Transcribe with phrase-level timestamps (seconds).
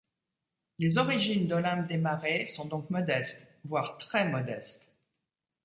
[0.79, 4.91] Les origines d'Olympe Démarez sont donc modestes, voire très modestes.